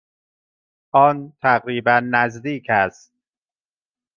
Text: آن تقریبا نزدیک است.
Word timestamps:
آن 0.93 1.33
تقریبا 1.41 2.01
نزدیک 2.03 2.65
است. 2.69 3.13